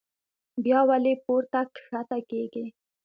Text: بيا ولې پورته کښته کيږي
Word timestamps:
بيا 0.63 0.79
ولې 0.89 1.13
پورته 1.25 1.59
کښته 1.75 2.17
کيږي 2.29 2.65